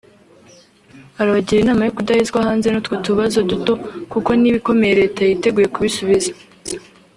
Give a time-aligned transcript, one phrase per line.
[1.19, 3.73] arabagira inama yo kudahezwa hanze n’utwo tubazo duto
[4.11, 6.31] kuko n’ibikomeye leta yiteguye kubisubiza